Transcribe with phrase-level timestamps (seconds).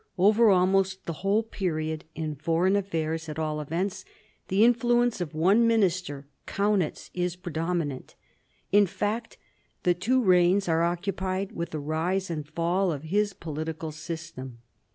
[0.17, 4.03] Over almost the whole period, in foreign affairs at all events,
[4.47, 8.15] the influence of one minister, Kaunitz, is predominant;
[8.71, 9.37] in fact
[9.83, 14.63] the two reigns are occupied ■^ with the rise and fall of his political system.